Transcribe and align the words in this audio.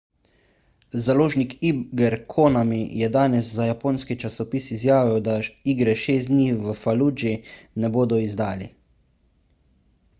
založnik 1.07 1.51
iger 1.69 2.13
konami 2.35 2.79
je 3.01 3.09
danes 3.15 3.51
za 3.57 3.67
japonski 3.71 4.17
časopis 4.23 4.69
izjavil 4.77 5.21
da 5.27 5.35
igre 5.75 5.93
šest 6.05 6.31
dni 6.33 6.47
v 6.63 6.75
faludži 6.85 7.35
ne 7.83 7.93
bodo 7.99 8.19
izdali 8.29 8.69